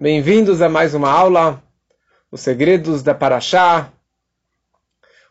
[0.00, 1.60] Bem-vindos a mais uma aula,
[2.30, 3.92] os segredos da Paraxá,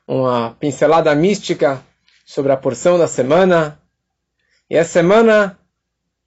[0.06, 1.82] uma pincelada mística
[2.26, 3.82] sobre a porção da semana.
[4.70, 5.58] E essa semana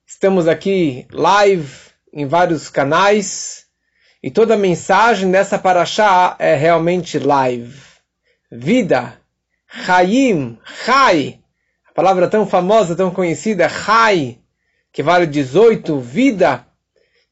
[0.06, 1.70] estamos aqui live
[2.14, 3.66] em vários canais
[4.22, 7.78] e toda a mensagem dessa Paraxá é realmente live.
[8.50, 9.20] Vida,
[9.68, 11.40] Chaim, Chai,
[11.86, 14.38] a palavra tão famosa, tão conhecida, Chai,
[14.90, 16.66] que vale 18, vida,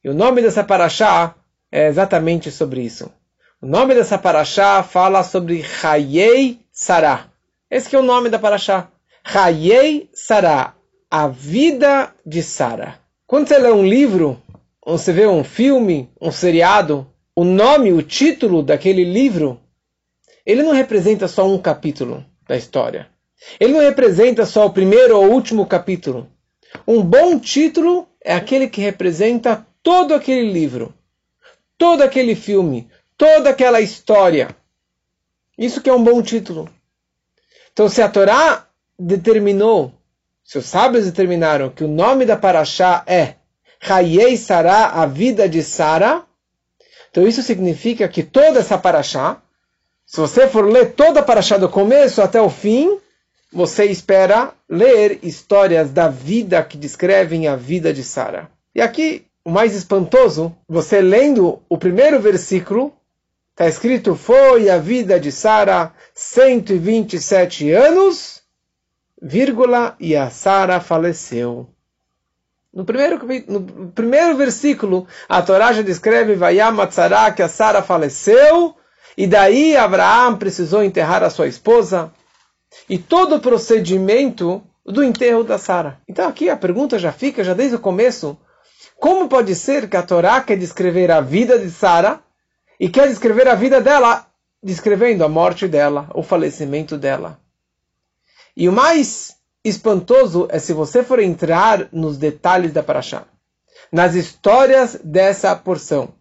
[0.08, 1.34] e o nome dessa paraxá
[1.70, 3.12] é exatamente sobre isso.
[3.60, 7.26] O nome dessa paraxá fala sobre Hayei Sará.
[7.70, 8.90] Esse é o nome da paraxá.
[9.22, 10.72] Hayei Sará,
[11.10, 12.98] a vida de Sara.
[13.26, 14.42] Quando você lê um livro,
[14.80, 17.06] ou você vê um filme, um seriado,
[17.36, 19.60] o nome, o título daquele livro,
[20.46, 23.08] ele não representa só um capítulo da história.
[23.60, 26.26] Ele não representa só o primeiro ou último capítulo.
[26.86, 30.92] Um bom título é aquele que representa todo aquele livro,
[31.78, 34.54] todo aquele filme, toda aquela história.
[35.56, 36.68] Isso que é um bom título.
[37.72, 38.66] Então, se a Torá
[38.98, 39.94] determinou,
[40.44, 43.36] se os sábios determinaram que o nome da Paraxá é
[43.80, 46.22] Hayei Sará, a vida de Sara,
[47.10, 49.40] então isso significa que toda essa Paraxá,
[50.04, 52.98] se você for ler toda a Paraxá do começo até o fim,
[53.50, 58.50] você espera ler histórias da vida que descrevem a vida de Sara.
[58.74, 62.92] E aqui o mais espantoso, você lendo o primeiro versículo,
[63.52, 68.42] está escrito: Foi a vida de Sara 127 anos,
[69.20, 71.66] vírgula, e a Sara faleceu.
[72.70, 78.76] No primeiro, no primeiro versículo, a Torá já descreve Vayamatzara, que a Sara faleceu,
[79.16, 82.12] e daí Abraão precisou enterrar a sua esposa,
[82.86, 85.98] e todo o procedimento do enterro da Sara.
[86.06, 88.36] Então aqui a pergunta já fica, já desde o começo,
[88.98, 92.20] como pode ser que a Torá quer descrever a vida de Sara
[92.80, 94.26] e quer descrever a vida dela,
[94.60, 97.38] descrevendo a morte dela, o falecimento dela?
[98.56, 103.24] E o mais espantoso é se você for entrar nos detalhes da Paraxá,
[103.92, 106.06] nas histórias dessa porção.
[106.06, 106.12] O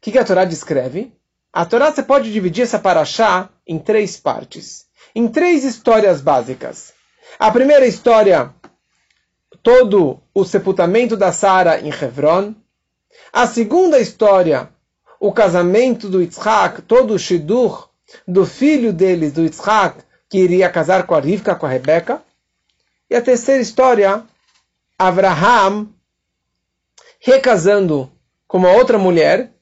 [0.00, 1.16] que, que a Torá descreve?
[1.52, 6.92] A Torá você pode dividir essa Paraxá em três partes, em três histórias básicas.
[7.38, 8.52] A primeira história
[9.62, 12.54] todo o sepultamento da Sara em Hebron.
[13.32, 14.68] A segunda história,
[15.20, 17.88] o casamento do Yitzhak, todo o Shidur
[18.26, 22.22] do filho deles, do Yitzhak, que iria casar com a Rivka, com a Rebeca.
[23.08, 24.24] E a terceira história,
[24.98, 25.88] Abraham
[27.20, 28.10] recasando
[28.48, 29.52] com uma outra mulher,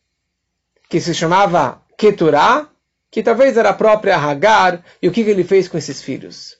[0.88, 2.68] que se chamava Keturah,
[3.10, 6.59] que talvez era a própria Hagar, e o que ele fez com esses filhos.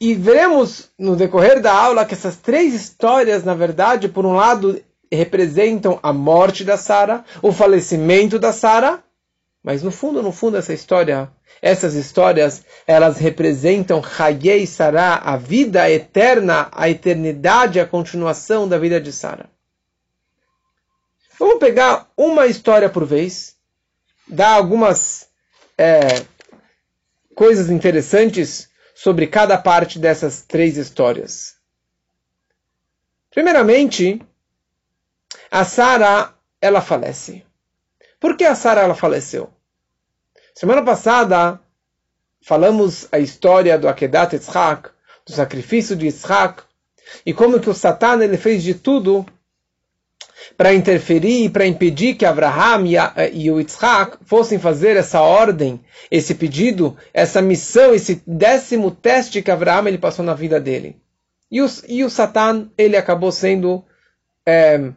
[0.00, 4.82] E veremos no decorrer da aula que essas três histórias, na verdade, por um lado,
[5.12, 9.04] representam a morte da Sara, o falecimento da Sara,
[9.62, 11.30] mas no fundo, no fundo, essa história,
[11.60, 18.98] essas histórias, elas representam Hayei Sara, a vida eterna, a eternidade, a continuação da vida
[18.98, 19.50] de Sara.
[21.38, 23.54] Vamos pegar uma história por vez,
[24.26, 25.28] dar algumas
[25.76, 26.22] é,
[27.34, 28.69] coisas interessantes
[29.02, 31.56] sobre cada parte dessas três histórias.
[33.30, 34.20] Primeiramente,
[35.50, 37.42] a Sara ela falece.
[38.20, 39.50] Por que a Sara ela faleceu?
[40.54, 41.58] Semana passada
[42.42, 44.90] falamos a história do Akedat Yitzhak,
[45.24, 46.62] do sacrifício de Yitzhak,
[47.24, 49.24] e como que o Satan ele fez de tudo
[50.56, 55.20] para interferir e para impedir que Abraham e, a, e, o Yitzhak fossem fazer essa
[55.20, 55.80] ordem,
[56.10, 60.96] esse pedido, essa missão, esse décimo teste que Abraham ele passou na vida dele.
[61.50, 63.84] E o, e o Satan ele acabou sendo
[64.46, 64.90] é,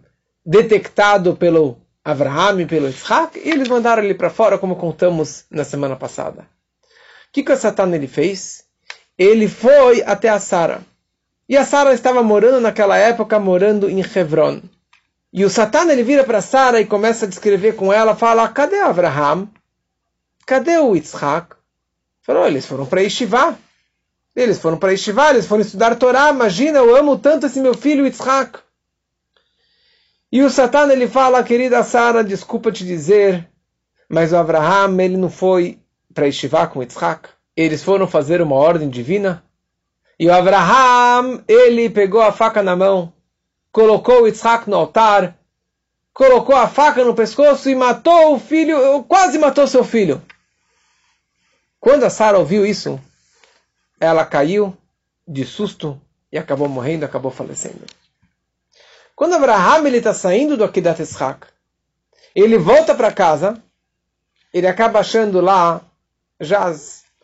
[0.46, 5.64] detectado pelo Abraham e pelo Yitzhak e eles mandaram ele para fora, como contamos na
[5.64, 6.42] semana passada.
[6.42, 8.66] O que, que o Satan ele fez?
[9.18, 10.82] Ele foi até a Sara.
[11.48, 14.62] E a Sara estava morando naquela época, morando em Hebron.
[15.34, 18.80] E o Satan ele vira para Sara e começa a descrever com ela, fala: cadê
[18.80, 19.48] Abraham?
[20.46, 21.56] Cadê o Yitzhak?
[22.22, 23.58] Falou: eles foram para Yeshiva.
[24.36, 26.30] Eles foram para Yeshiva, eles foram estudar Torá.
[26.30, 28.60] Imagina, eu amo tanto esse meu filho Yitzhak.
[30.32, 33.50] E o Satan ele fala: querida Sara, desculpa te dizer,
[34.08, 35.80] mas o Abraham ele não foi
[36.14, 37.30] para Yeshiva com Yitzhak.
[37.58, 39.44] Eles foram fazer uma ordem divina.
[40.20, 43.12] E o Abraham ele pegou a faca na mão
[43.74, 45.36] colocou Yitzhak no altar,
[46.14, 50.22] colocou a faca no pescoço e matou o filho, quase matou seu filho.
[51.80, 53.02] Quando a Sara ouviu isso,
[54.00, 54.78] ela caiu
[55.28, 56.00] de susto
[56.32, 57.84] e acabou morrendo, acabou falecendo.
[59.16, 61.48] Quando Abraham está saindo do Akedat Yitzhak,
[62.36, 63.62] ele volta para casa,
[64.54, 65.82] ele acaba achando lá
[66.40, 66.72] já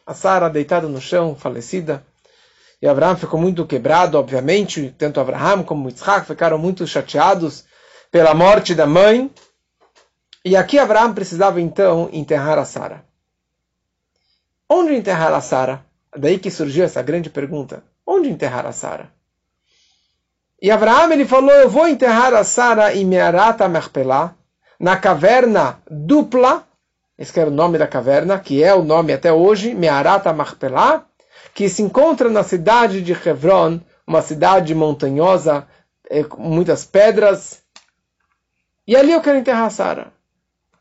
[0.06, 2.04] a Sara deitada no chão, falecida.
[2.82, 4.94] E Abraão ficou muito quebrado, obviamente.
[4.98, 7.66] Tanto Abraão como Yitzhak ficaram muito chateados
[8.12, 9.30] pela morte da mãe.
[10.46, 13.04] E aqui Abraão precisava então enterrar a Sara.
[14.70, 15.86] Onde enterrar a Sara?
[16.16, 17.84] Daí que surgiu essa grande pergunta.
[18.06, 19.12] Onde enterrar a Sara?
[20.62, 24.36] E Abraão ele falou: Eu vou enterrar a Sara em Mearata Merpelá,
[24.80, 26.66] na caverna dupla.
[27.18, 31.06] Esse era o nome da caverna, que é o nome até hoje, Mearata Merpelá,
[31.54, 35.68] que se encontra na cidade de Hebron, uma cidade montanhosa,
[36.10, 37.62] eh, com muitas pedras.
[38.88, 40.12] E ali eu quero enterrar Sara.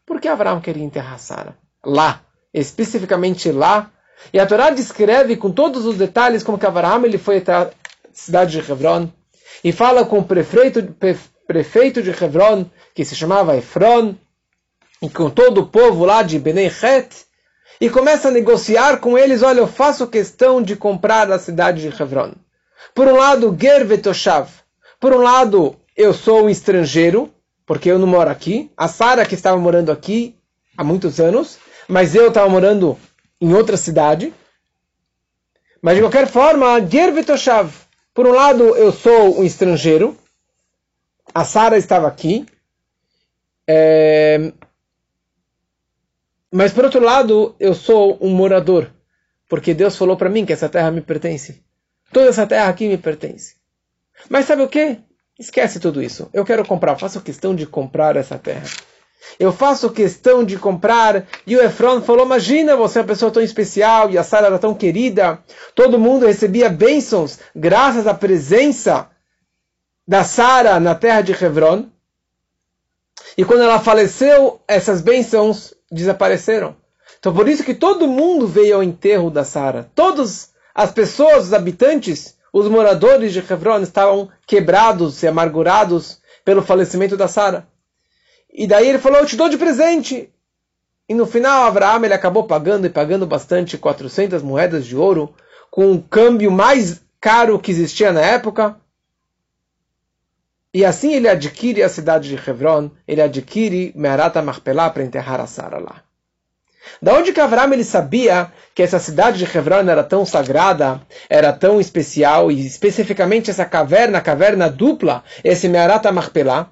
[0.06, 1.56] Por que Abraão queria enterrar Sara?
[1.84, 2.22] Lá,
[2.52, 3.90] especificamente lá.
[4.32, 7.70] E a Torá descreve com todos os detalhes como que Abraão ele foi até a
[8.12, 9.08] cidade de Hebron
[9.62, 10.94] e fala com o prefeito,
[11.46, 14.14] prefeito de Hebron, que se chamava Efron,
[15.00, 17.27] e com todo o povo lá de Benei Het,
[17.80, 22.02] e começa a negociar com eles, olha, eu faço questão de comprar a cidade de
[22.02, 22.32] Hebron.
[22.94, 24.50] Por um lado, Ger Vetoshav.
[24.98, 27.32] Por um lado, eu sou um estrangeiro,
[27.64, 28.70] porque eu não moro aqui.
[28.76, 30.36] A Sara que estava morando aqui
[30.76, 32.98] há muitos anos, mas eu estava morando
[33.40, 34.34] em outra cidade.
[35.80, 37.72] Mas de qualquer forma, Ger Vetoshav.
[38.12, 40.16] Por um lado, eu sou um estrangeiro.
[41.32, 42.44] A Sara estava aqui.
[43.69, 44.52] É...
[46.52, 48.90] Mas por outro lado, eu sou um morador,
[49.48, 51.62] porque Deus falou para mim que essa terra me pertence.
[52.12, 53.56] Toda essa terra aqui me pertence.
[54.28, 54.98] Mas sabe o que?
[55.38, 56.28] Esquece tudo isso.
[56.32, 58.66] Eu quero comprar, faço questão de comprar essa terra.
[59.38, 61.26] Eu faço questão de comprar.
[61.46, 64.58] E o Efron falou: Imagina, você é uma pessoa tão especial e a Sara era
[64.58, 65.38] tão querida.
[65.74, 69.08] Todo mundo recebia bênçãos graças à presença
[70.06, 71.86] da Sara na terra de Hebron.
[73.36, 76.76] E quando ela faleceu, essas bênçãos desapareceram.
[77.19, 79.90] Então por isso que todo mundo veio ao enterro da Sara.
[79.94, 87.17] Todas as pessoas, os habitantes, os moradores de Hebron estavam quebrados e amargurados pelo falecimento
[87.17, 87.67] da Sara.
[88.52, 90.32] E daí ele falou: Eu te dou de presente.
[91.08, 95.35] E no final, Abraão ele acabou pagando e pagando bastante 400 moedas de ouro,
[95.70, 98.76] com o câmbio mais caro que existia na época.
[100.78, 105.46] E assim ele adquire a cidade de Hebron, ele adquire Meharata Marpelá para enterrar a
[105.48, 106.04] Sara lá.
[107.02, 111.52] Da onde que Avram ele sabia que essa cidade de Hebron era tão sagrada, era
[111.52, 116.70] tão especial, e especificamente essa caverna, caverna dupla, esse Meharata Marpelá?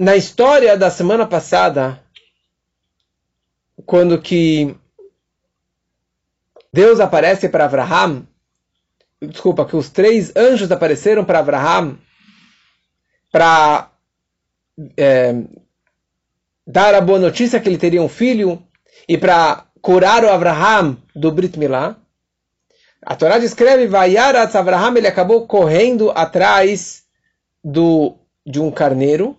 [0.00, 2.02] Na história da semana passada,
[3.84, 4.74] quando que
[6.72, 8.26] Deus aparece para Abraham,
[9.20, 11.98] desculpa, que os três anjos apareceram para Abraham
[13.30, 13.90] para
[14.96, 15.34] é,
[16.66, 18.62] dar a boa notícia que ele teria um filho
[19.08, 21.96] e para curar o Abraham do Brit Milá.
[23.02, 27.04] A Torá descreve, Vayaratz Abraham, ele acabou correndo atrás
[27.62, 29.36] do, de um carneiro,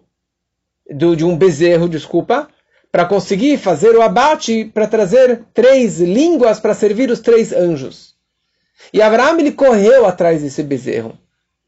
[0.89, 2.49] do, de um bezerro, desculpa,
[2.91, 8.08] para conseguir fazer o abate, para trazer três línguas para servir os três anjos.
[8.93, 11.17] E Abraão ele correu atrás desse bezerro.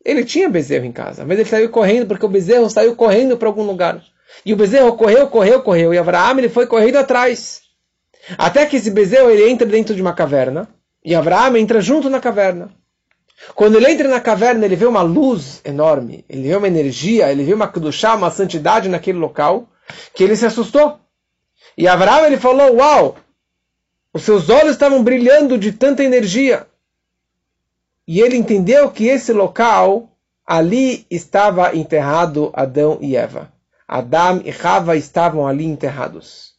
[0.04, 3.48] Ele tinha bezerro em casa, mas ele saiu correndo porque o bezerro saiu correndo para
[3.48, 4.02] algum lugar.
[4.46, 5.94] E o bezerro correu, correu, correu.
[5.94, 7.62] E Abraão ele foi correndo atrás.
[8.38, 10.68] Até que esse bezerro ele entra dentro de uma caverna.
[11.04, 12.72] E Abraão entra junto na caverna.
[13.56, 16.24] Quando ele entra na caverna, ele vê uma luz enorme.
[16.30, 19.68] Ele vê uma energia, ele vê uma kedushá, uma santidade naquele local.
[20.14, 21.00] Que ele se assustou.
[21.78, 23.18] E Abraão ele falou, uau!
[24.14, 26.68] Os seus olhos estavam brilhando de tanta energia.
[28.12, 30.10] E ele entendeu que esse local,
[30.46, 33.50] ali estava enterrado Adão e Eva.
[33.88, 36.56] Adão e Rava estavam ali enterrados.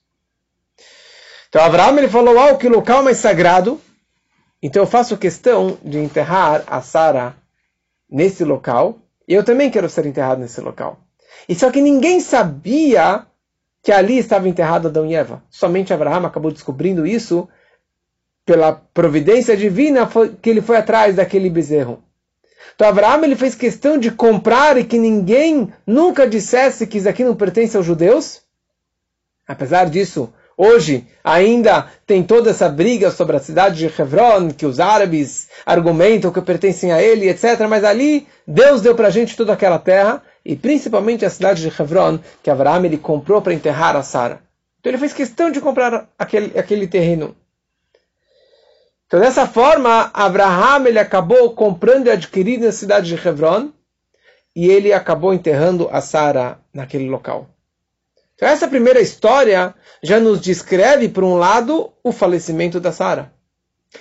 [1.50, 3.78] Então Abraão ele falou, oh, que local mais sagrado.
[4.62, 7.36] Então eu faço questão de enterrar a Sara
[8.08, 9.00] nesse local.
[9.28, 11.00] E eu também quero ser enterrado nesse local.
[11.46, 13.26] E só que ninguém sabia
[13.82, 15.42] que ali estava enterrado Adão e Eva.
[15.50, 17.46] Somente Abraão acabou descobrindo isso
[18.44, 22.02] pela providência divina foi, que ele foi atrás daquele bezerro.
[22.74, 27.24] Então Abraão ele fez questão de comprar e que ninguém nunca dissesse que isso aqui
[27.24, 28.42] não pertence aos judeus.
[29.46, 34.80] Apesar disso, hoje ainda tem toda essa briga sobre a cidade de Hebron, que os
[34.80, 37.60] árabes argumentam que pertencem a ele, etc.
[37.68, 41.68] Mas ali Deus deu para a gente toda aquela terra e principalmente a cidade de
[41.68, 44.40] Hebron, que Abraão ele comprou para enterrar a Sara.
[44.80, 47.36] Então ele fez questão de comprar aquele, aquele terreno.
[49.12, 53.70] Então, dessa forma, Abraham ele acabou comprando e adquirindo a cidade de Hebron.
[54.56, 57.46] e ele acabou enterrando a Sara naquele local.
[58.34, 63.30] Então essa primeira história já nos descreve, por um lado, o falecimento da Sara,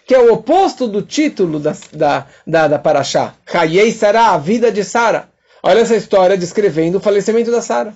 [0.06, 3.36] que é o oposto do título da, da, da, da Paraxá.
[3.54, 5.30] Hayei Sara, a vida de Sara.
[5.62, 7.94] Olha essa história descrevendo o falecimento da Sara.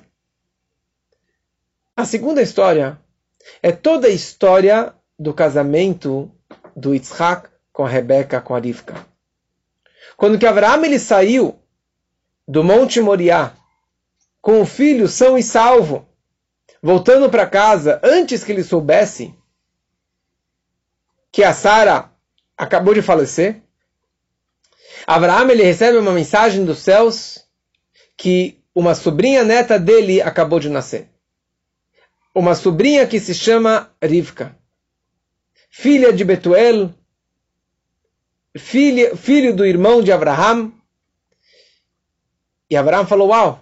[1.96, 3.00] A segunda história
[3.64, 6.30] é toda a história do casamento
[6.76, 8.96] do Yitzhak com a Rebeca, com a Rivka.
[10.18, 11.60] Quando que Abraão ele saiu
[12.48, 13.54] do Monte Moriá
[14.42, 16.08] com o filho são e salvo,
[16.82, 19.34] voltando para casa antes que ele soubesse
[21.32, 22.12] que a Sara
[22.58, 23.62] acabou de falecer,
[25.08, 27.46] Abraão ele recebe uma mensagem dos céus
[28.16, 31.10] que uma sobrinha neta dele acabou de nascer.
[32.34, 34.56] Uma sobrinha que se chama Rivka,
[35.78, 36.90] filha de Betuel,
[38.58, 40.72] filho, filho do irmão de Abraham.
[42.70, 43.62] E Abraham falou: Uau,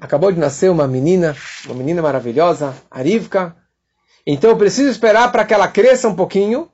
[0.00, 3.54] acabou de nascer uma menina, uma menina maravilhosa, a Rivka.
[4.26, 6.70] Então eu preciso esperar para que ela cresça um pouquinho,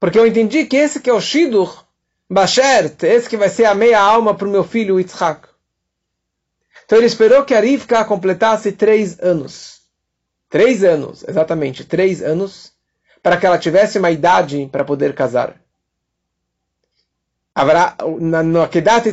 [0.00, 1.84] porque eu entendi que esse que é o Shidur,
[2.28, 5.46] Bashert, esse que vai ser a meia alma para o meu filho Yitzhak.
[6.86, 9.82] Então ele esperou que a Rivka completasse três anos.
[10.48, 12.71] Três anos, exatamente, três anos,
[13.22, 15.60] para que ela tivesse uma idade para poder casar.
[18.20, 19.06] No Akedat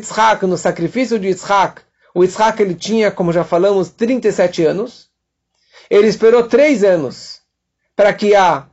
[0.43, 1.81] no sacrifício de Yitzhak,
[2.13, 5.09] o Yitzhak ele tinha, como já falamos, 37 anos.
[5.89, 7.41] Ele esperou três anos
[7.95, 8.67] para que a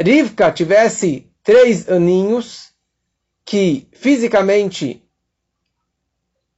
[0.00, 2.70] Rivka tivesse três aninhos,
[3.44, 5.02] que fisicamente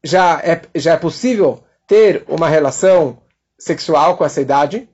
[0.05, 3.21] já é, já é possível ter uma relação
[3.59, 4.89] sexual com essa idade.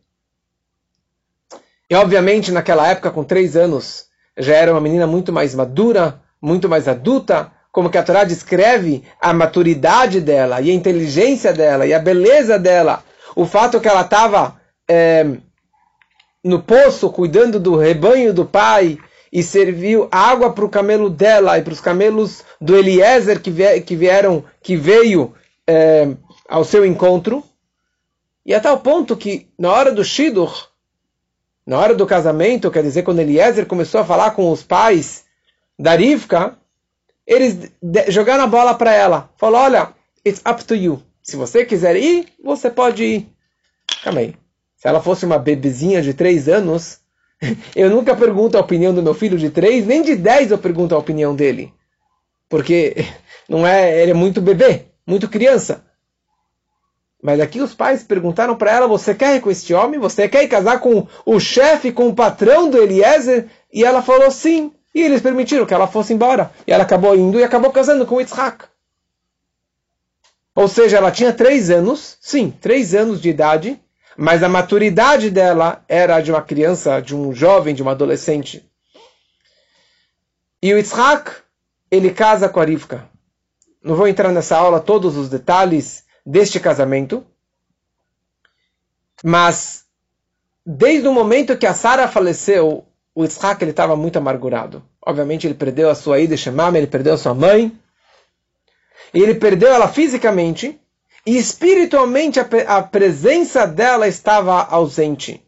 [1.91, 6.69] E obviamente naquela época, com três anos, já era uma menina muito mais madura, muito
[6.69, 11.95] mais adulta, como que a Torá descreve a maturidade dela, e a inteligência dela, e
[11.95, 13.03] a beleza dela,
[13.35, 15.27] o fato que ela estava é,
[16.43, 18.99] no poço cuidando do rebanho do pai
[19.33, 23.97] e serviu água para o camelo dela e para os camelos do Eliezer que, que
[23.97, 25.35] vieram, que veio
[25.67, 26.09] é,
[26.49, 27.45] ao seu encontro.
[28.45, 30.69] E a tal ponto que na hora do Shidur,
[31.69, 35.27] na hora do casamento, quer dizer, quando Eliezer começou a falar com os pais
[35.79, 36.57] da Rivka,
[37.27, 37.71] eles
[38.09, 39.29] jogaram a bola para ela.
[39.37, 39.93] Falou, olha,
[40.25, 41.03] it's up to you.
[41.23, 43.29] Se você quiser ir, você pode ir.
[44.03, 44.35] Calma aí.
[44.79, 47.01] Se ela fosse uma bebezinha de três anos,
[47.77, 50.95] eu nunca pergunto a opinião do meu filho de três, nem de dez eu pergunto
[50.95, 51.75] a opinião dele.
[52.49, 52.97] Porque
[53.47, 55.85] não é, ele é muito bebê, muito criança.
[57.23, 59.99] Mas aqui os pais perguntaram para ela: Você quer ir com este homem?
[59.99, 63.49] Você quer ir casar com o chefe, com o patrão do Eliezer?
[63.73, 64.73] E ela falou sim.
[64.95, 66.51] E eles permitiram que ela fosse embora.
[66.67, 68.65] E ela acabou indo e acabou casando com Yitzhak.
[70.55, 73.81] Ou seja, ela tinha três anos, sim, três anos de idade,
[74.17, 78.69] mas a maturidade dela era de uma criança, de um jovem, de uma adolescente.
[80.61, 81.31] E o Yitzhak,
[81.91, 83.09] ele casa com a Rivka.
[83.81, 87.25] Não vou entrar nessa aula todos os detalhes deste casamento,
[89.25, 89.87] mas
[90.65, 94.85] desde o momento que a Sara faleceu, o Yitzhak ele estava muito amargurado.
[95.05, 97.73] Obviamente ele perdeu a sua ida Shemam, ele perdeu a sua mãe.
[99.15, 100.79] E ele perdeu ela fisicamente.
[101.25, 105.43] E espiritualmente a, a presença dela estava ausente.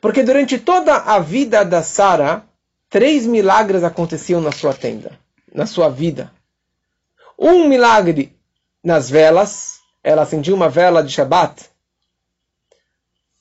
[0.00, 2.44] Porque durante toda a vida da Sara,
[2.88, 5.18] três milagres aconteciam na sua tenda,
[5.52, 6.32] na sua vida.
[7.36, 8.32] Um milagre
[8.82, 11.70] nas velas, ela acendia uma vela de Shabat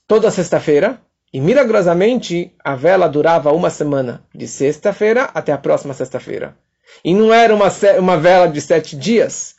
[0.09, 0.99] toda sexta-feira.
[1.31, 6.57] E milagrosamente, a vela durava uma semana, de sexta-feira até a próxima sexta-feira.
[7.05, 7.67] E não era uma,
[7.99, 9.55] uma vela de sete dias.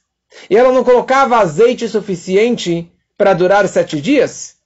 [0.49, 4.57] E ela não colocava azeite suficiente para durar sete dias.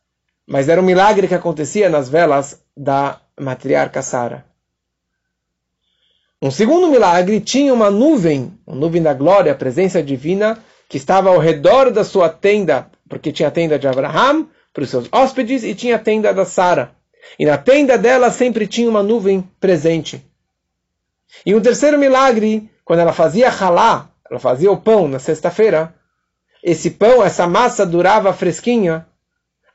[0.46, 4.46] Mas era um milagre que acontecia nas velas da matriarca Sara.
[6.40, 11.30] Um segundo milagre tinha uma nuvem, uma nuvem da glória, a presença divina, que estava
[11.30, 15.62] ao redor da sua tenda, porque tinha a tenda de Abraham, para os seus hóspedes
[15.62, 16.92] e tinha a tenda da Sara.
[17.38, 20.24] E na tenda dela sempre tinha uma nuvem presente.
[21.46, 25.94] E um terceiro milagre, quando ela fazia halá, ela fazia o pão na sexta-feira,
[26.62, 29.06] esse pão, essa massa durava fresquinha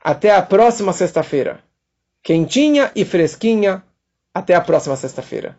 [0.02, 1.60] até a próxima sexta-feira.
[2.22, 3.82] Quentinha e fresquinha
[4.34, 5.56] até a próxima sexta-feira.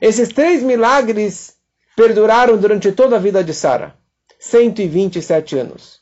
[0.00, 1.54] Esses três milagres
[1.96, 3.94] perduraram durante toda a vida de Sara.
[4.40, 6.00] 127 anos.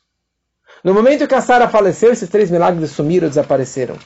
[0.82, 3.98] No momento que a Sara faleceu, esses três milagres sumiram, desapareceram.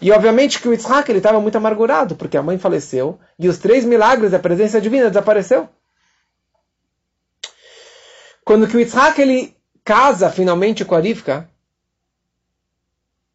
[0.00, 3.84] E obviamente que o Yitzhak estava muito amargurado, porque a mãe faleceu e os três
[3.84, 5.68] milagres da presença divina desapareceu.
[8.44, 11.48] Quando que o Yitzhak ele casa finalmente com a Rivka,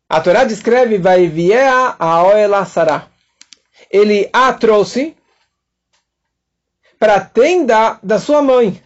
[0.10, 1.30] a Torá descreve vai
[2.00, 3.08] a Oela Sarah.
[3.92, 5.18] Ele a trouxe
[6.98, 8.82] para a tenda da sua mãe.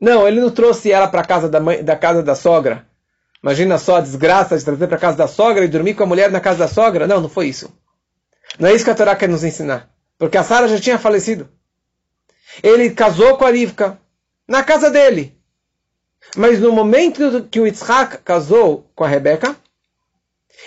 [0.00, 2.86] Não, ele não trouxe ela para a casa da, mãe, da casa da sogra.
[3.42, 6.06] Imagina só a desgraça de trazer para a casa da sogra e dormir com a
[6.06, 7.06] mulher na casa da sogra.
[7.06, 7.72] Não, não foi isso.
[8.58, 9.88] Não é isso que a Torá quer nos ensinar.
[10.18, 11.48] Porque a Sara já tinha falecido.
[12.62, 13.98] Ele casou com a Rivka
[14.48, 15.36] na casa dele.
[16.36, 19.54] Mas no momento que o Yitzhak casou com a Rebeca,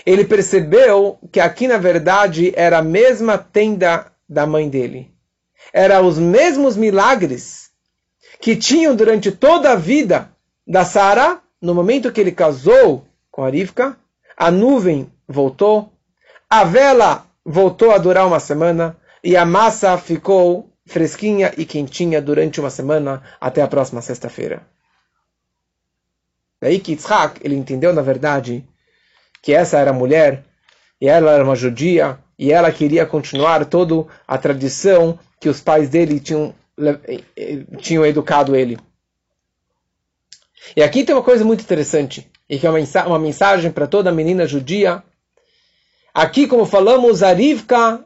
[0.06, 5.12] ele percebeu que aqui na verdade era a mesma tenda da mãe dele.
[5.74, 7.69] Era os mesmos milagres
[8.42, 10.32] que tinham durante toda a vida
[10.66, 13.98] da Sara, no momento que ele casou com a Rivka,
[14.38, 15.92] a nuvem voltou,
[16.50, 22.60] a vela voltou a durar uma semana e a massa ficou fresquinha e quentinha durante
[22.60, 24.62] uma semana até a próxima sexta-feira.
[26.62, 28.66] Daí que Yitzhak, ele entendeu na verdade
[29.42, 30.44] que essa era a mulher
[31.00, 35.90] e ela era uma judia e ela queria continuar toda a tradição que os pais
[35.90, 36.54] dele tinham,
[37.80, 38.78] tinham educado ele.
[40.76, 42.70] E aqui tem uma coisa muito interessante, e que é
[43.06, 45.04] uma mensagem para toda menina judia.
[46.14, 48.04] Aqui, como falamos, a Rivka,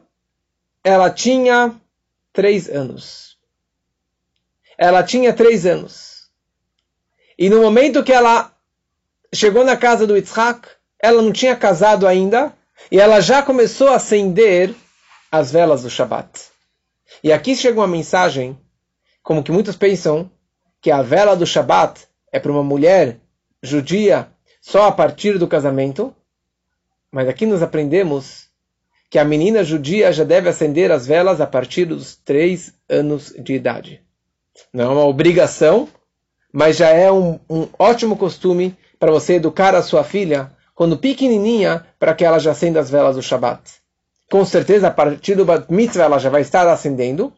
[0.82, 1.74] ela tinha
[2.32, 3.36] três anos.
[4.78, 6.28] Ela tinha três anos.
[7.38, 8.52] E no momento que ela
[9.32, 12.54] chegou na casa do Yitzhak, ela não tinha casado ainda,
[12.90, 14.74] e ela já começou a acender
[15.30, 16.28] as velas do Shabat.
[17.22, 18.58] E aqui chega uma mensagem,
[19.24, 20.30] como que muitos pensam,
[20.80, 23.18] que a vela do Shabat é para uma mulher
[23.60, 24.28] judia
[24.60, 26.14] só a partir do casamento.
[27.10, 28.48] Mas aqui nós aprendemos
[29.10, 33.54] que a menina judia já deve acender as velas a partir dos três anos de
[33.54, 34.00] idade.
[34.72, 35.88] Não é uma obrigação,
[36.52, 41.84] mas já é um, um ótimo costume para você educar a sua filha quando pequenininha
[41.98, 43.84] para que ela já acenda as velas do Shabat
[44.34, 47.32] com certeza a partir do Bat Mitzvah ela já vai estar acendendo.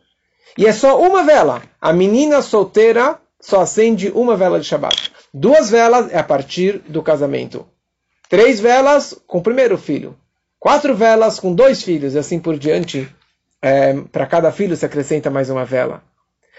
[0.56, 1.62] E é só uma vela.
[1.80, 5.12] A menina solteira só acende uma vela de Shabbat.
[5.32, 7.66] Duas velas é a partir do casamento.
[8.28, 10.16] Três velas com o primeiro filho.
[10.58, 13.08] Quatro velas com dois filhos e assim por diante.
[13.60, 16.02] É, Para cada filho se acrescenta mais uma vela.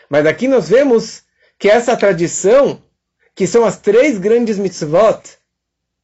[0.09, 1.23] Mas aqui nós vemos
[1.57, 2.81] que essa tradição,
[3.35, 5.37] que são as três grandes mitzvot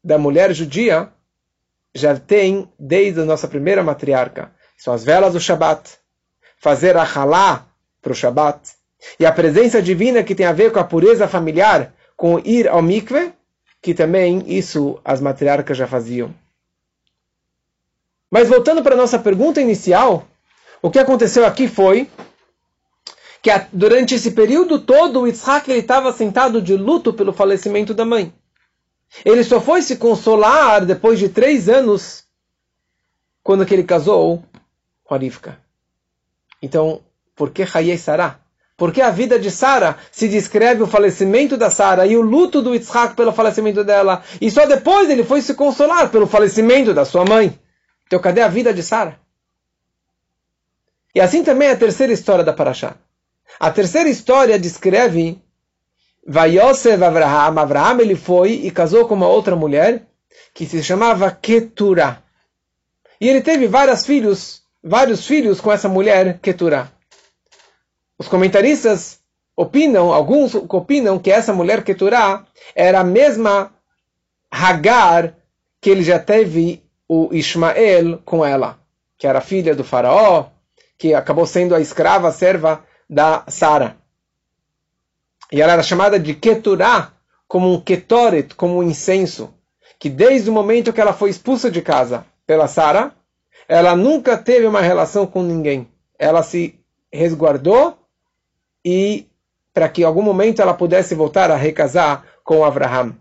[0.03, 1.09] da mulher judia,
[1.93, 4.51] já tem desde a nossa primeira matriarca.
[4.77, 5.97] São as velas do Shabat.
[6.57, 7.67] Fazer a halá
[8.03, 8.59] para o Shabat.
[9.19, 12.81] E a presença divina que tem a ver com a pureza familiar, com ir ao
[12.81, 13.33] mikve,
[13.81, 16.33] que também isso as matriarcas já faziam.
[18.29, 20.27] Mas voltando para a nossa pergunta inicial,
[20.81, 22.09] o que aconteceu aqui foi
[23.41, 28.33] que durante esse período todo o Yitzhak estava sentado de luto pelo falecimento da mãe.
[29.23, 32.23] Ele só foi se consolar depois de três anos,
[33.43, 34.43] quando que ele casou
[35.03, 35.59] com a Rivka.
[36.61, 37.01] Então,
[37.35, 38.39] por que Hayei Sarah?
[38.75, 42.73] Porque a vida de Sara se descreve o falecimento da Sara e o luto do
[42.73, 44.23] Yitzhak pelo falecimento dela.
[44.41, 47.57] E só depois ele foi se consolar pelo falecimento da sua mãe.
[48.07, 49.19] Então, cadê a vida de Sara?
[51.13, 52.95] E assim também a terceira história da Parashá.
[53.59, 55.39] A terceira história descreve
[56.25, 60.07] Vayosef Avraham, Avraham ele foi e casou com uma outra mulher
[60.53, 62.23] que se chamava Keturah.
[63.21, 66.92] E ele teve vários filhos, vários filhos com essa mulher Keturah.
[68.23, 69.19] Os comentaristas
[69.53, 73.73] opinam, alguns opinam que essa mulher Keturah era a mesma
[74.49, 75.35] Hagar
[75.81, 78.79] que ele já teve o Ismael com ela,
[79.17, 80.45] que era filha do faraó,
[80.97, 83.97] que acabou sendo a escrava, a serva da Sara.
[85.51, 87.11] E ela era chamada de Keturah,
[87.45, 89.53] como um Ketoret, como um incenso.
[89.99, 93.13] Que desde o momento que ela foi expulsa de casa pela Sara,
[93.67, 95.89] ela nunca teve uma relação com ninguém.
[96.17, 96.79] Ela se
[97.11, 97.97] resguardou
[98.83, 99.27] e
[99.73, 103.15] para que em algum momento ela pudesse voltar a recasar com Abraham.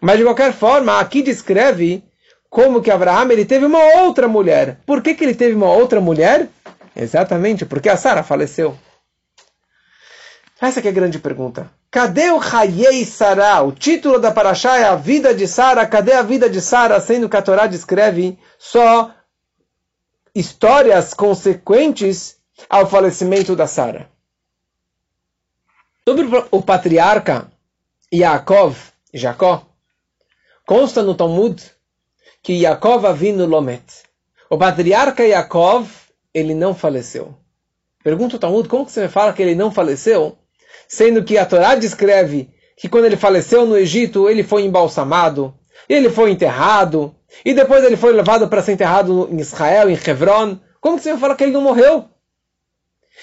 [0.00, 2.04] Mas de qualquer forma, aqui descreve
[2.50, 4.78] como que Abraham ele teve uma outra mulher.
[4.84, 6.48] Por que, que ele teve uma outra mulher?
[6.94, 8.76] Exatamente porque a Sara faleceu.
[10.60, 11.70] Essa é a grande pergunta.
[11.90, 13.60] Cadê o Hayei Sara?
[13.62, 15.86] O título da Parashá é a vida de Sara.
[15.86, 16.98] Cadê a vida de Sara?
[16.98, 19.10] Sendo que a Torá descreve só
[20.34, 22.36] histórias consequentes
[22.70, 24.08] ao falecimento da Sara.
[26.08, 27.50] Sobre o patriarca
[28.12, 28.76] Yaakov,
[29.12, 29.66] Jacó,
[30.66, 31.62] consta no Talmud
[32.42, 33.84] que Yaakov Avinu Lomet.
[34.48, 35.88] O patriarca Yaakov,
[36.32, 37.34] ele não faleceu.
[38.04, 40.38] Pergunta o Talmud, como que você me fala que ele não faleceu?
[40.88, 45.54] sendo que a Torá descreve que quando ele faleceu no Egito, ele foi embalsamado,
[45.88, 47.14] ele foi enterrado,
[47.44, 50.58] e depois ele foi levado para ser enterrado em Israel, em Hebron.
[50.80, 52.04] Como que você vai falar que ele não morreu?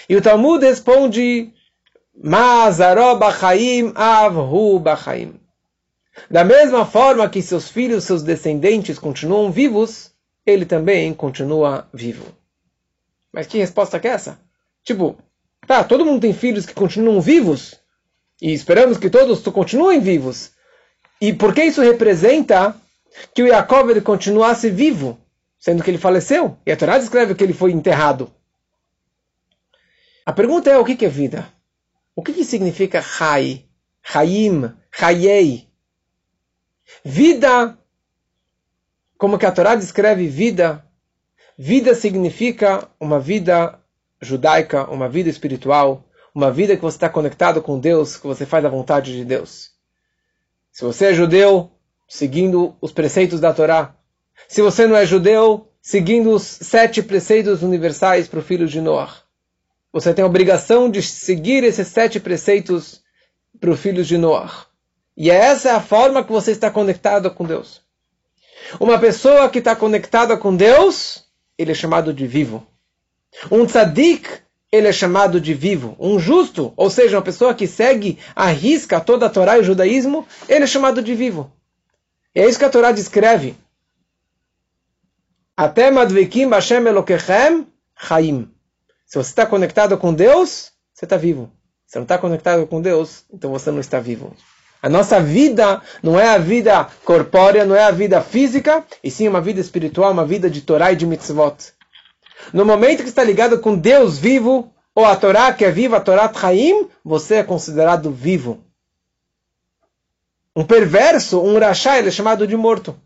[0.09, 1.53] E o Talmud responde,
[3.95, 5.39] avhu bachaim.
[6.29, 10.11] Da mesma forma que seus filhos, seus descendentes continuam vivos,
[10.45, 12.25] ele também continua vivo.
[13.31, 14.39] Mas que resposta que é essa?
[14.83, 15.17] Tipo,
[15.65, 17.79] tá, todo mundo tem filhos que continuam vivos,
[18.41, 20.51] e esperamos que todos continuem vivos.
[21.21, 22.75] E por que isso representa
[23.33, 25.17] que o Jacob ele continuasse vivo,
[25.57, 26.57] sendo que ele faleceu?
[26.65, 28.29] E a Torá descreve que ele foi enterrado.
[30.25, 31.52] A pergunta é o que é vida?
[32.15, 33.65] O que, que significa Chai,
[34.01, 35.67] Chaim, Chayei?
[37.03, 37.77] Vida,
[39.17, 40.85] como que a Torá descreve vida,
[41.57, 43.79] vida significa uma vida
[44.21, 48.63] judaica, uma vida espiritual, uma vida que você está conectado com Deus, que você faz
[48.65, 49.71] a vontade de Deus.
[50.71, 51.71] Se você é judeu,
[52.07, 53.95] seguindo os preceitos da Torá.
[54.47, 59.22] Se você não é judeu, seguindo os sete preceitos universais para o filho de Noah.
[59.93, 63.03] Você tem a obrigação de seguir esses sete preceitos
[63.59, 64.65] para o filho de Noah.
[65.15, 67.81] E essa é a forma que você está conectado com Deus.
[68.79, 71.25] Uma pessoa que está conectada com Deus,
[71.57, 72.65] ele é chamado de vivo.
[73.51, 74.27] Um tzadik,
[74.71, 75.95] ele é chamado de vivo.
[75.99, 79.63] Um justo, ou seja, uma pessoa que segue a risca toda a Torá e o
[79.63, 81.51] judaísmo, ele é chamado de vivo.
[82.33, 83.55] E é isso que a Torá descreve.
[85.55, 88.52] Até Madvekim Bashem Elokechem Chaim.
[89.13, 91.51] Se você está conectado com Deus, você está vivo.
[91.85, 94.35] Se não está conectado com Deus, então você não está vivo.
[94.81, 99.27] A nossa vida não é a vida corpórea, não é a vida física, e sim
[99.27, 101.73] uma vida espiritual, uma vida de Torá e de mitzvot.
[102.51, 106.01] No momento que está ligado com Deus vivo, ou a Torá que é viva, a
[106.01, 108.63] Torá Chaim, você é considerado vivo.
[110.55, 112.99] Um perverso, um rachá, ele é chamado de morto.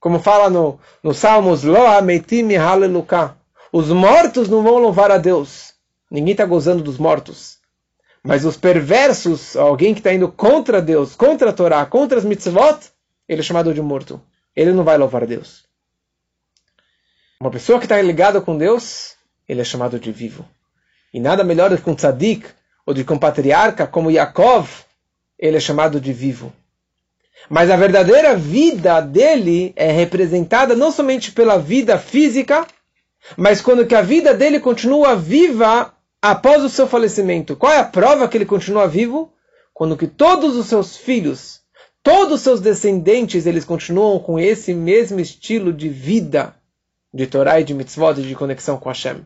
[0.00, 3.38] Como fala no, no Salmos, Lo ametim haleluka.
[3.72, 5.74] Os mortos não vão louvar a Deus.
[6.10, 7.58] Ninguém está gozando dos mortos.
[8.22, 12.78] Mas os perversos, alguém que está indo contra Deus, contra a Torá, contra as mitzvot,
[13.28, 14.20] ele é chamado de morto.
[14.54, 15.64] Ele não vai louvar a Deus.
[17.40, 19.14] Uma pessoa que está ligada com Deus,
[19.48, 20.46] ele é chamado de vivo.
[21.14, 22.46] E nada melhor do que um tzadik,
[22.84, 24.68] ou de um patriarca como Yaakov,
[25.38, 26.52] ele é chamado de vivo.
[27.48, 32.66] Mas a verdadeira vida dele é representada não somente pela vida física,
[33.36, 37.56] mas quando que a vida dele continua viva após o seu falecimento.
[37.56, 39.32] Qual é a prova que ele continua vivo?
[39.72, 41.60] Quando que todos os seus filhos,
[42.02, 46.54] todos os seus descendentes, eles continuam com esse mesmo estilo de vida,
[47.12, 49.24] de Torá e de mitzvot, e de conexão com Hashem.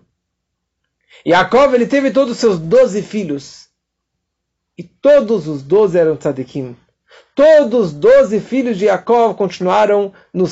[1.27, 3.69] Yaakov, ele teve todos os seus doze filhos.
[4.77, 6.77] E todos os doze eram tzadikim.
[7.35, 10.47] Todos os doze filhos de Yaakov continuaram no,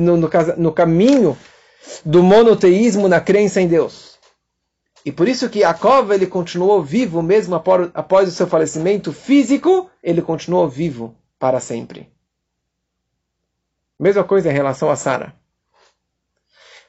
[0.00, 1.36] no, no, no caminho
[2.04, 4.18] do monoteísmo, na crença em Deus.
[5.04, 10.22] E por isso que Yaakov ele continuou vivo mesmo após, o seu falecimento físico, ele
[10.22, 12.08] continuou vivo para sempre.
[14.00, 15.34] Mesma coisa em relação a Sara.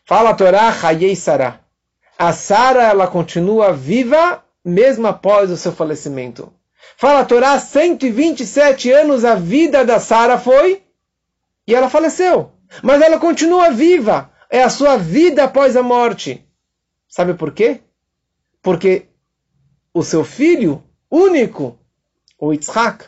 [0.05, 1.59] Fala a Torá, Hayei Sara.
[2.17, 6.53] A Sara ela continua viva mesmo após o seu falecimento.
[6.95, 10.83] Fala a Torá, 127 anos a vida da Sara foi
[11.67, 12.51] e ela faleceu.
[12.81, 14.31] Mas ela continua viva.
[14.49, 16.45] É a sua vida após a morte.
[17.07, 17.81] Sabe por quê?
[18.61, 19.05] Porque
[19.93, 21.77] o seu filho único,
[22.37, 23.05] o Yitzhak,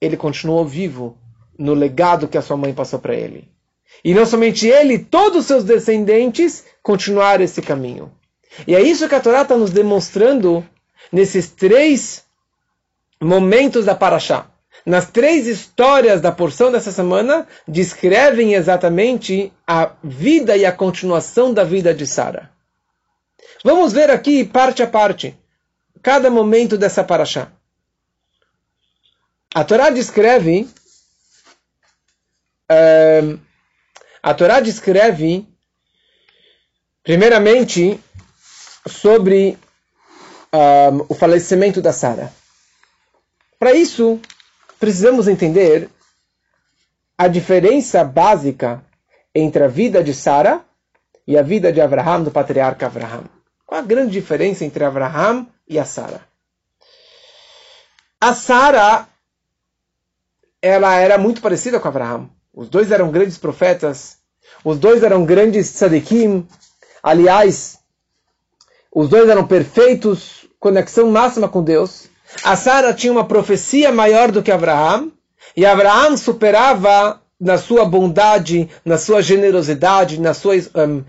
[0.00, 1.18] ele continuou vivo
[1.58, 3.50] no legado que a sua mãe passou para ele.
[4.04, 8.10] E não somente ele, todos os seus descendentes continuaram esse caminho.
[8.66, 10.66] E é isso que a Torá está nos demonstrando
[11.10, 12.24] nesses três
[13.20, 14.51] momentos da Paraxá.
[14.84, 21.62] Nas três histórias da porção dessa semana, descrevem exatamente a vida e a continuação da
[21.62, 22.50] vida de Sara.
[23.64, 25.38] Vamos ver aqui parte a parte,
[26.02, 27.52] cada momento dessa paraxá.
[29.54, 30.68] A Torá descreve,
[32.70, 33.38] uh,
[34.20, 35.46] a Torá descreve,
[37.04, 38.00] primeiramente,
[38.88, 39.56] sobre
[40.52, 42.32] um, o falecimento da Sara.
[43.58, 44.20] Para isso,
[44.82, 45.88] precisamos entender
[47.16, 48.84] a diferença básica
[49.32, 50.60] entre a vida de Sara
[51.24, 53.22] e a vida de Abraham, do patriarca Abraham.
[53.64, 56.22] Qual a grande diferença entre Abraham e a Sara?
[58.20, 59.06] A Sara,
[60.60, 62.28] ela era muito parecida com Abraham.
[62.52, 64.18] Os dois eram grandes profetas,
[64.64, 66.44] os dois eram grandes tzadikim.
[67.00, 67.78] Aliás,
[68.92, 72.10] os dois eram perfeitos, conexão máxima com Deus.
[72.42, 75.12] A Sara tinha uma profecia maior do que Abraão,
[75.56, 81.04] e Abraão superava na sua bondade, na sua generosidade, na sua, um, um,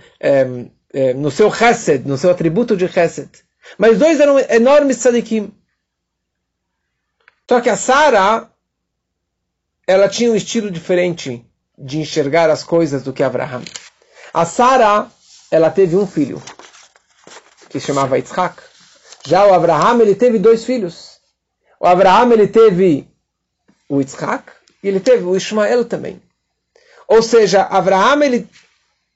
[0.94, 3.30] um, no seu chesed, no seu atributo de chesed.
[3.78, 5.52] Mas dois eram enormes tzadikim.
[7.50, 8.50] Só que a Sara,
[9.86, 11.46] ela tinha um estilo diferente
[11.78, 13.62] de enxergar as coisas do que Abraão.
[14.34, 15.08] A Sara,
[15.52, 16.42] ela teve um filho,
[17.70, 18.62] que se chamava Yitzhak.
[19.26, 21.13] Já o Abraão, ele teve dois filhos.
[21.84, 23.06] O Abraão, ele teve
[23.90, 26.22] o Yitzhak e ele teve o Ismael também.
[27.10, 28.48] Ou seja, Abraão, ele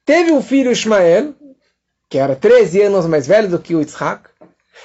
[0.03, 1.33] teve um filho Ismael,
[2.09, 4.29] que era 13 anos mais velho do que o Yitzhak,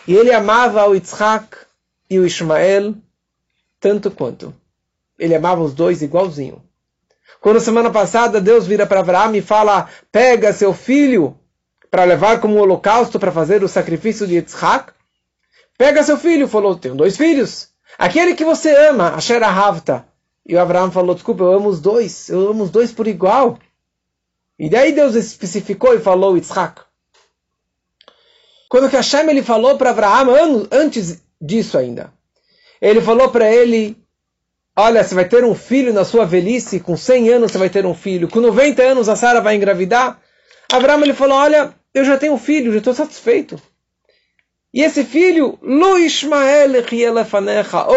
[0.06, 1.56] e ele amava o Yitzhak
[2.08, 2.94] e o Ismael
[3.80, 4.54] tanto quanto.
[5.18, 6.62] Ele amava os dois igualzinho.
[7.40, 11.36] Quando semana passada Deus vira para Abraão e fala: pega seu filho
[11.90, 14.92] para levar como holocausto para fazer o sacrifício de Yitzhak.
[15.76, 17.71] Pega seu filho, falou: tenho dois filhos.
[17.98, 20.06] Aquele que você ama, Asher Ahavta.
[20.46, 23.58] E o Abraão falou: desculpa, eu amo os dois, eu amo os dois por igual.
[24.58, 26.82] E daí Deus especificou e falou Yitzhak.
[28.68, 32.12] Quando que Hashem ele falou para Abraão, antes disso ainda,
[32.80, 33.96] ele falou para ele:
[34.76, 37.84] Olha, você vai ter um filho na sua velhice, com 100 anos você vai ter
[37.84, 40.20] um filho, com 90 anos a Sara vai engravidar.
[40.72, 43.60] Abraão ele falou: Olha, eu já tenho um filho, já estou satisfeito.
[44.72, 46.70] E esse filho, Lu Ismael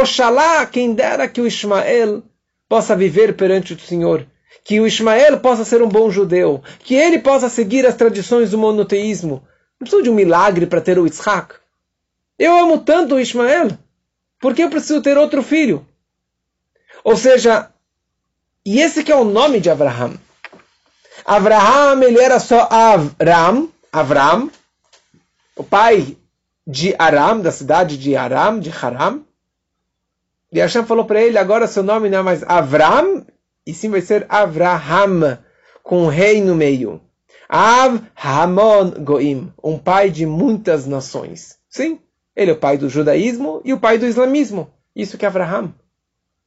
[0.01, 2.21] Oxalá, quem dera que o Ismael
[2.67, 4.27] possa viver perante o Senhor.
[4.63, 6.61] Que o Ismael possa ser um bom judeu.
[6.79, 9.47] Que ele possa seguir as tradições do monoteísmo.
[9.79, 11.55] Não preciso de um milagre para ter o Isaac.
[12.38, 13.69] Eu amo tanto o Ismael.
[14.41, 15.88] Por que eu preciso ter outro filho?
[17.03, 17.69] Ou seja,
[18.65, 20.15] e esse que é o nome de Abraham.
[21.23, 24.51] Abraham, ele era só Avram, Avram,
[25.55, 26.17] o pai
[26.65, 29.25] de Aram, da cidade de Aram, de Haram.
[30.51, 33.25] E Hashem falou para ele, agora seu nome não é mais Avram,
[33.65, 35.38] e sim vai ser Avraham,
[35.84, 37.01] com um rei no meio.
[37.47, 41.58] Av Hamon Goim, um pai de muitas nações.
[41.69, 41.99] Sim,
[42.36, 44.73] ele é o pai do judaísmo e o pai do islamismo.
[44.95, 45.73] Isso que é Avraham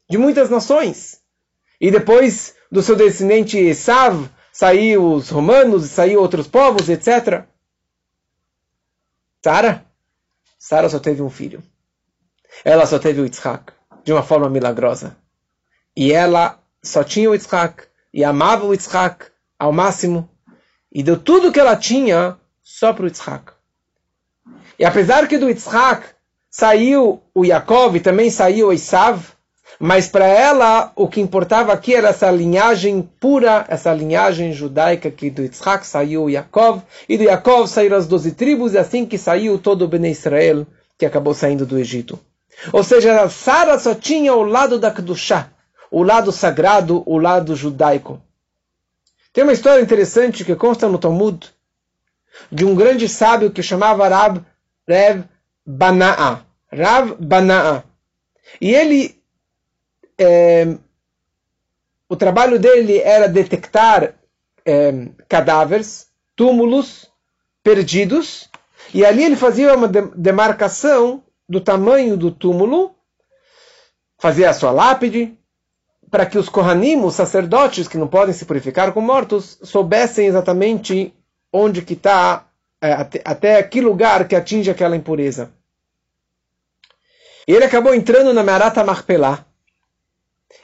[0.09, 1.21] de muitas nações.
[1.81, 7.45] E depois do seu descendente Esav, saiu os romanos, saiu outros povos, etc.
[9.45, 9.85] Sara?
[10.59, 11.63] Sara só teve um filho.
[12.65, 15.17] Ela só teve o Yitzhak, de uma forma milagrosa.
[15.97, 19.27] E ela só tinha o Yitzhak, e amava o Yitzhak
[19.59, 20.29] ao máximo,
[20.91, 23.53] e deu tudo que ela tinha só para o Yitzhak.
[24.79, 26.07] E apesar que do Yitzhak
[26.51, 29.38] saiu o Yaakov e também saiu o Esav,
[29.79, 35.31] mas para ela, o que importava aqui era essa linhagem pura, essa linhagem judaica que
[35.31, 39.59] do Yitzhak saiu Yaakov, e do Yaakov saíram as doze tribos, e assim que saiu
[39.59, 40.67] todo o Bnei Israel,
[40.99, 42.19] que acabou saindo do Egito.
[42.73, 45.49] Ou seja, Sara só tinha o lado da Kedushá,
[45.91, 48.21] o lado sagrado, o lado judaico.
[49.33, 51.47] Tem uma história interessante que consta no Talmud,
[52.51, 54.45] de um grande sábio que chamava Rab
[54.89, 55.23] Rev
[55.65, 56.41] Bana'a.
[56.73, 57.85] Rav Bana'a.
[58.61, 59.18] E ele
[60.19, 60.77] é,
[62.09, 64.15] o trabalho dele era detectar
[64.65, 67.11] é, cadáveres, túmulos
[67.63, 68.49] perdidos,
[68.93, 72.95] e ali ele fazia uma demarcação do tamanho do túmulo,
[74.19, 75.37] fazia a sua lápide,
[76.11, 81.15] para que os Kohanim, os sacerdotes que não podem se purificar com mortos, soubessem exatamente
[81.53, 82.47] onde que está,
[82.81, 85.53] é, até, até que lugar que atinge aquela impureza.
[87.47, 89.45] Ele acabou entrando na Marata Marpelá,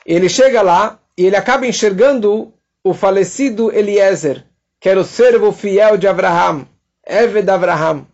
[0.05, 4.45] ele chega lá e ele acaba enxergando o falecido Eliezer,
[4.81, 6.67] que era o servo fiel de Abraham,
[7.07, 8.07] Eved Abraham.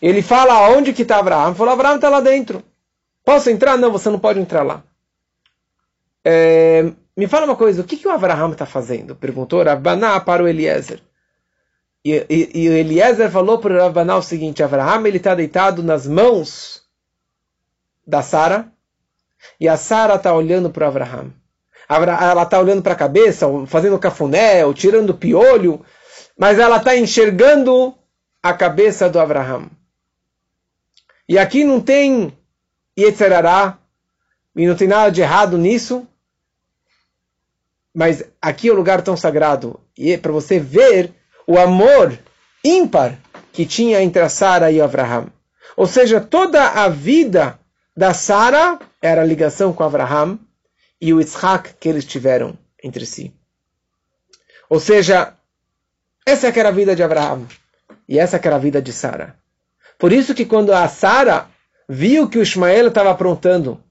[0.00, 1.54] Ele fala aonde que está Abraham?
[1.54, 2.62] Falou, Abraham está lá dentro.
[3.24, 3.76] Posso entrar?
[3.76, 4.82] Não, você não pode entrar lá.
[6.24, 9.14] É, me fala uma coisa, o que, que o Abraham está fazendo?
[9.14, 11.00] Perguntou Rabbaná para o Eliezer.
[12.04, 16.06] E, e, e o Eliezer falou para o Rabbaná o seguinte, Abraham está deitado nas
[16.06, 16.82] mãos
[18.06, 18.72] da Sara,
[19.58, 21.32] e a Sara está olhando para Abraham.
[21.88, 25.84] Ela está olhando para a cabeça, fazendo cafuné, ou tirando piolho,
[26.38, 27.94] mas ela está enxergando
[28.42, 29.68] a cabeça do Abraham.
[31.28, 32.32] E aqui não tem
[32.98, 33.78] Yetzerará,
[34.54, 36.06] e não tem nada de errado nisso,
[37.94, 41.12] mas aqui é o um lugar tão sagrado, e é para você ver
[41.46, 42.16] o amor
[42.64, 43.18] ímpar
[43.52, 45.26] que tinha entre a Sara e Abraham.
[45.76, 47.58] Ou seja, toda a vida
[47.96, 50.38] da Sara era a ligação com Abraham
[51.00, 53.32] e o Isaac que eles tiveram entre si.
[54.68, 55.34] Ou seja,
[56.26, 57.46] essa era a vida de Abraham
[58.08, 59.34] e essa era a vida de Sara.
[59.98, 61.48] Por isso que quando a Sara
[61.88, 63.82] viu que o Ismael estava aprontando,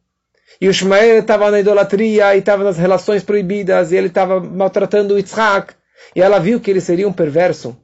[0.59, 5.13] e o Ismael estava na idolatria, e estava nas relações proibidas, e ele estava maltratando
[5.13, 5.73] o Yitzhak,
[6.15, 7.77] e ela viu que ele seria um perverso,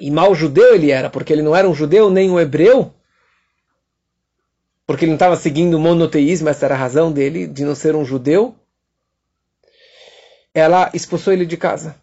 [0.00, 2.94] e mau judeu ele era, porque ele não era um judeu nem um hebreu,
[4.88, 7.94] porque ele não estava seguindo o monoteísmo, essa era a razão dele, de não ser
[7.94, 8.56] um judeu,
[10.54, 11.94] ela expulsou ele de casa.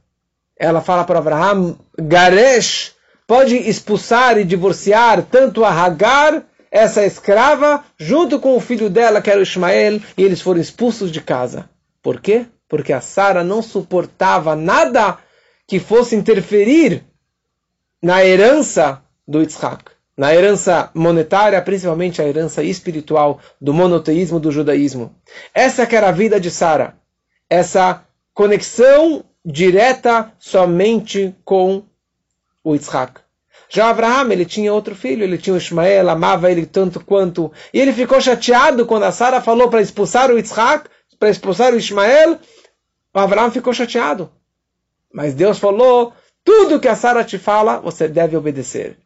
[0.56, 2.94] Ela fala para Abraham, Garesh
[3.26, 9.32] pode expulsar e divorciar tanto a Hagar, essa escrava, junto com o filho dela, que
[9.32, 11.68] era o Ismael, e eles foram expulsos de casa.
[12.04, 12.46] Por quê?
[12.70, 15.18] Porque a Sara não suportava nada
[15.68, 17.04] que fosse interferir
[18.00, 25.14] na herança do Yitzhak, na herança monetária, principalmente a herança espiritual do monoteísmo do judaísmo.
[25.54, 26.96] Essa que era a vida de Sara,
[27.50, 31.84] essa conexão direta somente com
[32.64, 33.22] o Yitzhak.
[33.70, 37.52] Já Abraham, ele tinha outro filho, ele tinha o Ismael, amava ele tanto quanto.
[37.74, 41.78] E ele ficou chateado quando a Sara falou para expulsar o Yitzhak, para expulsar o
[41.78, 42.40] Ismael.
[43.14, 44.32] O Abraham ficou chateado.
[45.12, 48.98] Mas Deus falou: tudo que a Sara te fala, você deve obedecer.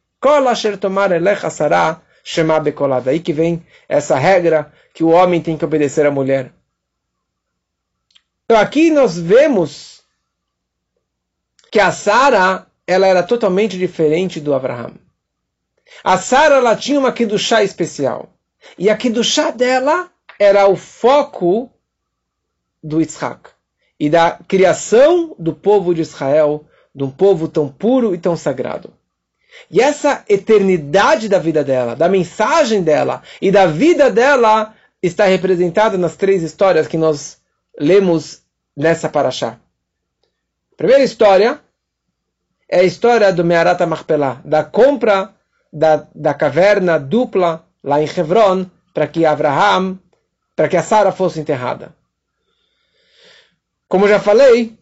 [2.99, 6.51] Daí que vem essa regra que o homem tem que obedecer à mulher.
[8.45, 10.03] Então aqui nós vemos
[11.71, 14.95] que a Sara ela era totalmente diferente do Abraham.
[16.03, 18.29] A Sara ela tinha uma chá especial.
[18.77, 21.71] E a chá dela era o foco
[22.83, 23.51] do Yitzhak
[23.99, 28.93] e da criação do povo de Israel, de um povo tão puro e tão sagrado.
[29.69, 35.97] E essa eternidade da vida dela, da mensagem dela e da vida dela está representada
[35.97, 37.39] nas três histórias que nós
[37.79, 38.41] lemos
[38.75, 39.57] nessa paraxá.
[40.75, 41.59] Primeira história
[42.69, 45.33] é a história do Me'arata Machpelah, da compra
[45.71, 49.99] da, da caverna dupla lá em Hebron, para que Abraham,
[50.55, 51.95] para que a Sara fosse enterrada.
[53.87, 54.77] Como já falei,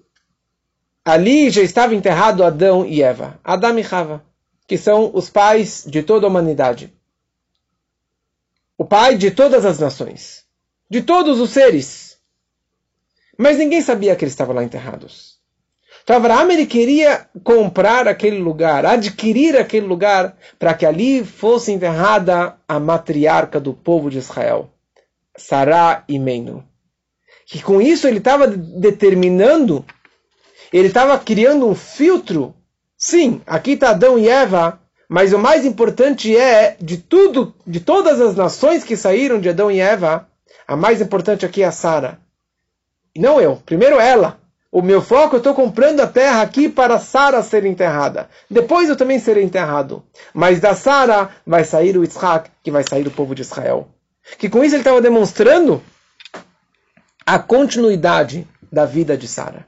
[1.06, 4.24] ali já estava enterrado Adão e Eva, Adão e Rava,
[4.68, 6.94] que são os pais de toda a humanidade.
[8.78, 10.46] O pai de todas as nações,
[10.90, 12.20] de todos os seres.
[13.38, 15.38] Mas ninguém sabia que eles estavam lá enterrados.
[16.04, 22.58] Então Abraão ele queria comprar aquele lugar, adquirir aquele lugar, para que ali fosse enterrada
[22.68, 24.70] a matriarca do povo de Israel,
[25.36, 26.66] Sará e Meino.
[27.46, 29.86] Que com isso ele estava determinando,
[30.72, 32.56] ele estava criando um filtro.
[33.10, 38.20] Sim, aqui está Adão e Eva, mas o mais importante é, de tudo, de todas
[38.20, 40.28] as nações que saíram de Adão e Eva,
[40.68, 42.20] a mais importante aqui é a Sara.
[43.16, 44.42] Não eu, primeiro ela.
[44.70, 48.30] O meu foco, eu estou comprando a terra aqui para Sara ser enterrada.
[48.52, 50.04] Depois eu também serei enterrado.
[50.34, 53.88] Mas da Sara vai sair o Yitzhak, que vai sair o povo de Israel.
[54.38, 55.82] Que com isso ele estava demonstrando
[57.26, 59.66] a continuidade da vida de Sara.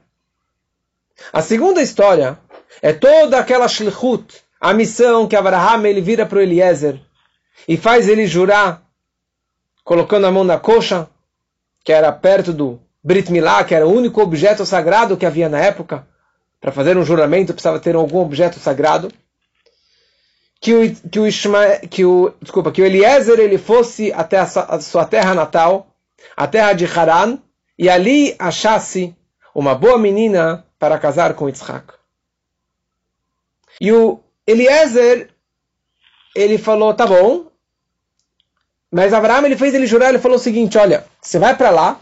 [1.32, 2.38] A segunda história
[2.82, 7.00] é toda aquela shlichut, a missão que Abraham ele vira para o Eliezer
[7.66, 8.82] e faz ele jurar,
[9.84, 11.08] colocando a mão na coxa,
[11.84, 15.58] que era perto do Brit Milá, que era o único objeto sagrado que havia na
[15.58, 16.06] época,
[16.60, 19.10] para fazer um juramento precisava ter algum objeto sagrado.
[20.60, 21.28] Que o, que o,
[21.88, 25.86] que o, desculpa, que o Eliezer ele fosse até a sua, a sua terra natal,
[26.36, 27.38] a terra de Haran,
[27.78, 29.16] e ali achasse
[29.54, 31.99] uma boa menina para casar com Yitzhak.
[33.80, 35.30] E o Eliezer,
[36.34, 37.46] ele falou, tá bom,
[38.90, 42.00] mas Abraão ele fez ele jurar, ele falou o seguinte, olha, você vai para lá,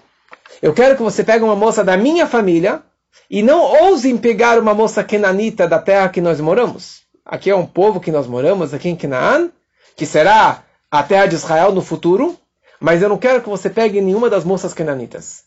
[0.61, 2.83] eu quero que você pegue uma moça da minha família
[3.31, 7.03] e não ousem pegar uma moça kenanita da terra que nós moramos.
[7.25, 9.51] Aqui é um povo que nós moramos, aqui em Canaã,
[9.95, 12.39] que será a terra de Israel no futuro,
[12.81, 15.45] mas eu não quero que você pegue nenhuma das moças kenanitas.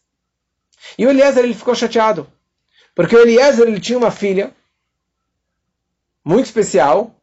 [0.97, 2.27] E o Eliezer ele ficou chateado,
[2.93, 4.53] porque o Eliezer ele tinha uma filha
[6.23, 7.15] muito especial,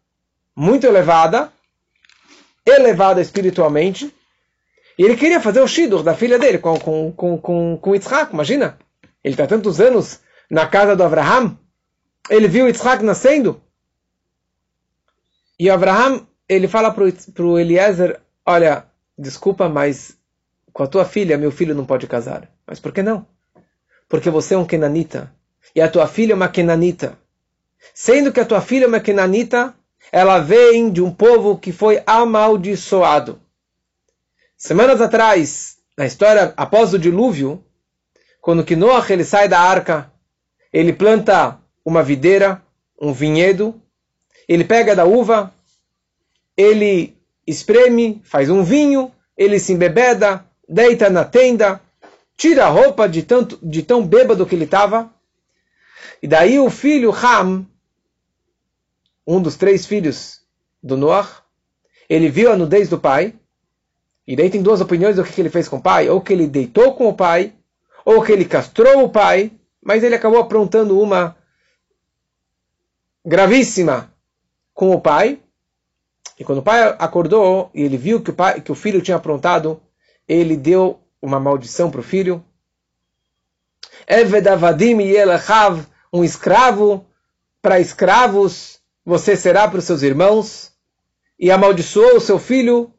[0.55, 1.53] muito elevada,
[2.67, 4.15] elevada espiritualmente,
[4.99, 8.33] e ele queria fazer o Shidur da filha dele com, com, com, com, com Yitzhak,
[8.33, 8.77] imagina.
[9.23, 10.21] Ele está tantos anos
[10.51, 11.57] na casa do Abraham.
[12.29, 13.63] Ele viu Yitzhak nascendo.
[15.59, 18.87] E Abraham, ele fala para o Eliezer, olha,
[19.17, 20.17] desculpa, mas
[20.73, 22.51] com a tua filha, meu filho não pode casar.
[22.67, 23.25] Mas por que não?
[24.09, 25.33] Porque você é um Kenanita.
[25.75, 27.17] E a tua filha é uma Kenanita.
[27.95, 29.75] Sendo que a tua filha é uma Kenanita,
[30.11, 33.41] ela vem de um povo que foi amaldiçoado.
[34.57, 37.65] Semanas atrás, na história após o dilúvio,
[38.41, 38.75] quando que
[39.13, 40.13] ele sai da arca,
[40.73, 42.63] ele planta uma videira,
[43.01, 43.81] um vinhedo,
[44.49, 45.53] ele pega da uva,
[46.57, 47.17] ele
[47.47, 51.81] espreme, faz um vinho, ele se embebeda, deita na tenda,
[52.37, 55.11] tira a roupa de, tanto, de tão bêbado que ele estava.
[56.23, 57.67] E daí o filho Ham,
[59.27, 60.41] um dos três filhos
[60.83, 61.43] do Noah,
[62.09, 63.35] ele viu a nudez do pai.
[64.27, 66.09] E daí tem duas opiniões do que ele fez com o pai.
[66.09, 67.55] Ou que ele deitou com o pai,
[68.05, 69.53] ou que ele castrou o pai.
[69.83, 71.37] Mas ele acabou aprontando uma
[73.25, 74.13] gravíssima
[74.73, 75.41] com o pai.
[76.39, 79.17] E quando o pai acordou e ele viu que o, pai, que o filho tinha
[79.17, 79.81] aprontado,
[80.27, 82.45] ele deu uma maldição para o filho.
[84.07, 87.07] Evedavadim yelechav, um escravo
[87.61, 90.73] para escravos, você será para os seus irmãos.
[91.39, 92.93] E amaldiçoou o seu filho,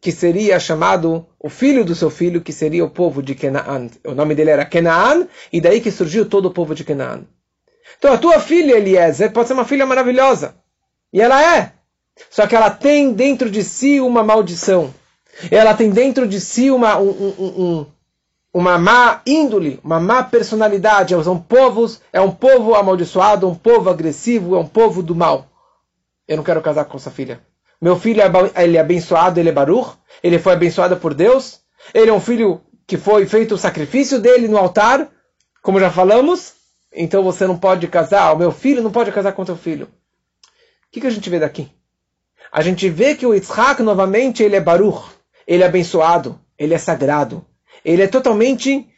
[0.00, 3.88] que seria chamado o filho do seu filho, que seria o povo de Canaan.
[4.04, 7.24] O nome dele era Canaan, e daí que surgiu todo o povo de Canaan.
[7.98, 10.56] Então a tua filha, Eliezer, pode ser uma filha maravilhosa.
[11.12, 11.72] E ela é.
[12.30, 14.94] Só que ela tem dentro de si uma maldição.
[15.50, 17.86] Ela tem dentro de si uma, um, um, um,
[18.54, 21.12] uma má índole, uma má personalidade.
[21.24, 25.48] São povos, é um povo amaldiçoado, um povo agressivo, é um povo do mal.
[26.28, 27.40] Eu não quero casar com essa filha.
[27.82, 31.60] Meu filho é ele é abençoado, ele é Baruch, ele foi abençoado por Deus.
[31.92, 35.10] Ele é um filho que foi feito o sacrifício dele no altar,
[35.60, 36.54] como já falamos.
[36.94, 39.86] Então você não pode casar, o meu filho não pode casar com teu filho.
[39.86, 39.88] O
[40.92, 41.68] que, que a gente vê daqui?
[42.52, 45.10] A gente vê que o Yitzhak, novamente, ele é Baruch,
[45.44, 47.44] ele é abençoado, ele é sagrado.
[47.84, 48.88] Ele é totalmente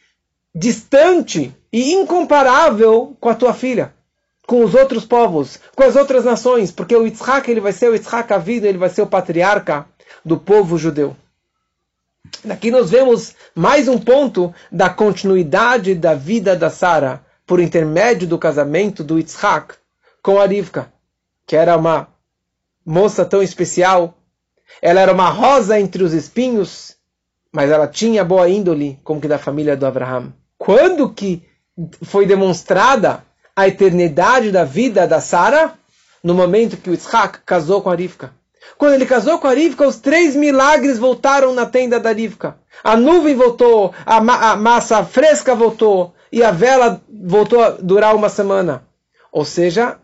[0.53, 3.93] distante e incomparável com a tua filha,
[4.47, 7.93] com os outros povos, com as outras nações, porque o Yitzhak, ele vai ser o
[7.93, 9.85] Yitzhak vida, ele vai ser o patriarca
[10.23, 11.15] do povo judeu.
[12.43, 18.37] Daqui nós vemos mais um ponto da continuidade da vida da Sara por intermédio do
[18.37, 19.75] casamento do Yitzhak
[20.21, 20.91] com a Rivka,
[21.45, 22.09] que era uma
[22.85, 24.17] moça tão especial.
[24.81, 26.96] Ela era uma rosa entre os espinhos,
[27.57, 30.31] mas ela tinha boa índole, como que da família do Abraham.
[30.59, 31.41] Quando que
[32.03, 33.23] foi demonstrada
[33.55, 35.73] a eternidade da vida da Sara?
[36.23, 38.31] No momento que o Yitzhak casou com a Rivka.
[38.77, 42.59] Quando ele casou com a Rivka, os três milagres voltaram na tenda da Rivka.
[42.83, 48.15] A nuvem voltou, a, ma a massa fresca voltou, e a vela voltou a durar
[48.15, 48.83] uma semana.
[49.31, 49.97] Ou seja,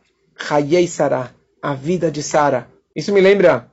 [0.49, 1.30] Hayei Sarah,
[1.62, 2.68] a vida de Sara.
[2.95, 3.68] Isso me lembra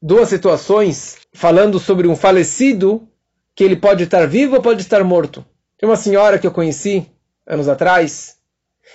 [0.00, 3.08] duas situações falando sobre um falecido
[3.54, 5.44] que ele pode estar vivo ou pode estar morto.
[5.78, 7.06] Tem uma senhora que eu conheci
[7.46, 8.36] anos atrás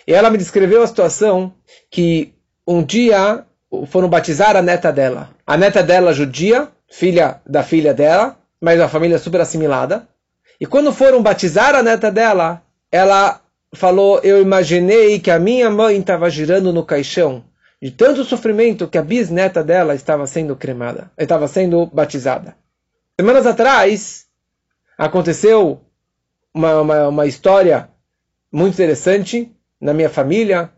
[0.08, 1.54] e ela me descreveu a situação
[1.90, 2.34] que
[2.68, 3.46] um dia
[3.88, 5.30] foram batizar a neta dela.
[5.46, 10.08] A neta dela judia, filha da filha dela, mas uma família super assimilada.
[10.60, 13.42] E quando foram batizar a neta dela, ela
[13.74, 17.44] falou: Eu imaginei que a minha mãe estava girando no caixão
[17.82, 22.56] de tanto sofrimento que a bisneta dela estava sendo cremada, estava sendo batizada.
[23.20, 24.26] Semanas atrás
[24.98, 25.82] aconteceu
[26.54, 27.90] uma, uma, uma história
[28.52, 30.70] muito interessante na minha família,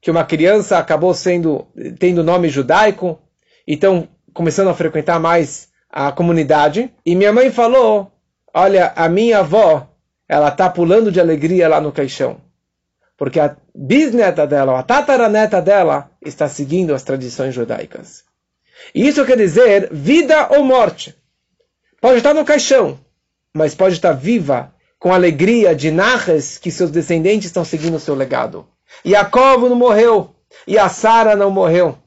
[0.00, 1.66] que uma criança acabou sendo
[1.98, 3.18] tendo nome judaico,
[3.66, 8.12] então começando a frequentar mais a comunidade, e minha mãe falou
[8.54, 9.88] olha, a minha avó,
[10.28, 12.40] ela está pulando de alegria lá no caixão.
[13.16, 18.24] Porque a bisneta dela, a tataraneta dela, está seguindo as tradições judaicas.
[18.94, 21.14] E isso quer dizer vida ou morte.
[22.00, 22.98] Pode estar no caixão,
[23.54, 28.14] mas pode estar viva, com alegria de narras que seus descendentes estão seguindo o seu
[28.14, 28.66] legado.
[29.04, 30.34] Jacob não morreu,
[30.66, 31.98] e a Sara não morreu.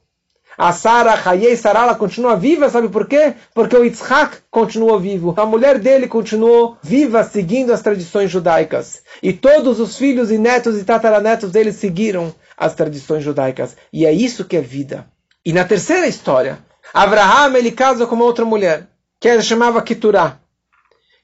[0.57, 3.33] A Sara, Hayei Sara, ela continua viva, sabe por quê?
[3.53, 5.33] Porque o Yitzhak continuou vivo.
[5.37, 9.01] A mulher dele continuou viva, seguindo as tradições judaicas.
[9.21, 13.75] E todos os filhos e netos e tataranetos dele seguiram as tradições judaicas.
[13.91, 15.05] E é isso que é vida.
[15.45, 16.59] E na terceira história,
[16.93, 18.87] Abraham ele casa com uma outra mulher,
[19.19, 20.39] que ele chamava Keturah,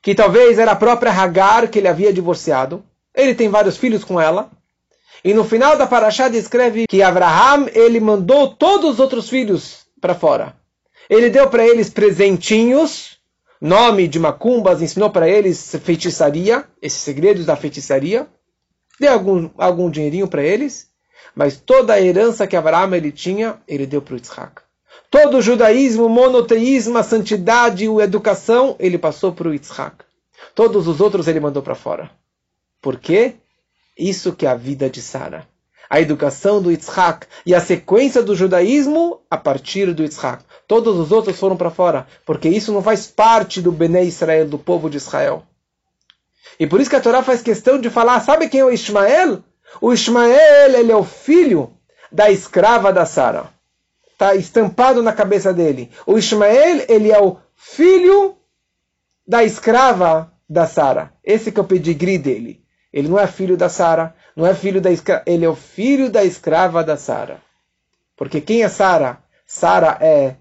[0.02, 2.84] que talvez era a própria Hagar que ele havia divorciado.
[3.16, 4.50] Ele tem vários filhos com ela.
[5.24, 10.16] E no final da Parashá descreve que Abraham ele mandou todos os outros filhos para
[10.16, 10.56] fora.
[11.10, 13.20] Ele deu para eles presentinhos,
[13.60, 18.28] nome de macumbas, ensinou para eles feitiçaria, esses segredos da feitiçaria.
[19.00, 20.88] Deu algum, algum dinheirinho para eles,
[21.36, 24.62] mas toda a herança que Abraham ele tinha, ele deu para o Yitzhak.
[25.10, 30.06] Todo o judaísmo, o monoteísmo, a santidade, a educação, ele passou para o Yitzhak.
[30.56, 32.10] Todos os outros ele mandou para fora.
[32.82, 33.36] Por quê?
[34.02, 35.48] Isso que é a vida de Sara.
[35.88, 40.44] A educação do Yitzhak e a sequência do judaísmo a partir do Yitzhak.
[40.68, 44.58] Todos os outros foram para fora, porque isso não faz parte do Bnei Israel, do
[44.58, 45.44] povo de Israel.
[46.60, 49.44] E por isso que a Torá faz questão de falar, sabe quem é o Ismael?
[49.80, 51.72] O Ismael, ele é o filho
[52.12, 53.52] da escrava da Sara.
[54.14, 55.92] está estampado na cabeça dele.
[56.08, 58.36] O Ismael, ele é o filho
[59.28, 61.14] da escrava da Sara.
[61.24, 62.61] Esse que é o pedigree dele.
[62.92, 66.10] Ele não é filho da Sara, não é filho da escrava, ele é o filho
[66.10, 67.42] da escrava da Sara.
[68.16, 69.24] Porque quem é Sara?
[69.46, 70.36] Sara é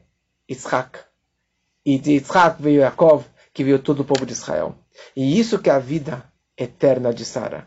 [0.49, 0.99] Isaac.
[1.85, 3.25] E de Isaac veio Yaakov,
[3.55, 4.75] que veio todo o povo de Israel.
[5.17, 6.25] E isso que é a vida
[6.57, 7.67] eterna de Sara.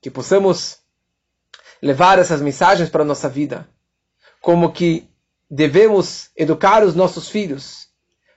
[0.00, 0.78] Que possamos
[1.82, 3.68] levar essas mensagens para a nossa vida.
[4.40, 5.08] Como que
[5.50, 7.88] devemos educar os nossos filhos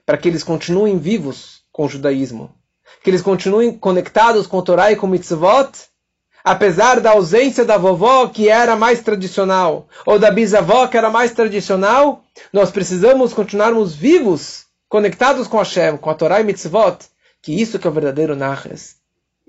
[0.04, 2.54] para que eles continuem vivos com o judaísmo.
[3.04, 5.70] Que eles continuem conectados com Torá e com o mitzvot,
[6.42, 11.32] apesar da ausência da vovó que era mais tradicional, ou da bisavó que era mais
[11.32, 16.96] tradicional, nós precisamos continuarmos vivos, conectados com Hashem, com a Torá e mitzvot,
[17.42, 18.96] que isso que é o verdadeiro Naches.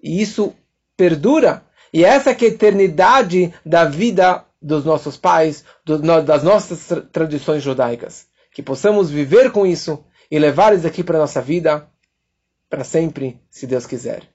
[0.04, 0.54] E isso
[0.98, 1.64] perdura.
[1.94, 7.64] E essa que é a eternidade da vida dos nossos pais, do, das nossas tradições
[7.64, 8.26] judaicas.
[8.54, 11.88] Que possamos viver com isso e levar isso aqui para a nossa vida
[12.76, 14.35] para sempre, se Deus quiser.